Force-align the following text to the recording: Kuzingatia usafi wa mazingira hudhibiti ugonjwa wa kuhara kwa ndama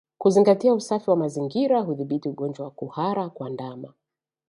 Kuzingatia 0.17 0.73
usafi 0.73 1.09
wa 1.09 1.15
mazingira 1.15 1.79
hudhibiti 1.81 2.29
ugonjwa 2.29 2.65
wa 2.65 2.71
kuhara 2.71 3.29
kwa 3.29 3.49
ndama 3.49 3.93